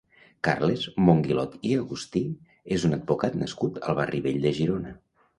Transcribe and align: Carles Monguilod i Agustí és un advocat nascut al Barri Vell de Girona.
Carles 0.45 0.85
Monguilod 1.09 1.57
i 1.71 1.73
Agustí 1.81 2.21
és 2.77 2.85
un 2.89 2.95
advocat 2.97 3.37
nascut 3.41 3.77
al 3.91 3.99
Barri 3.99 4.23
Vell 4.29 4.39
de 4.47 4.55
Girona. 4.61 4.95